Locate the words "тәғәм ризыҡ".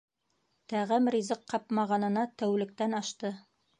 0.73-1.43